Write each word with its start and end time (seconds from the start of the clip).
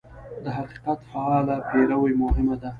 د 0.43 0.45
حقیقت 0.57 0.99
فعاله 1.09 1.55
پیروي 1.69 2.13
مهمه 2.23 2.55
ده. 2.61 2.69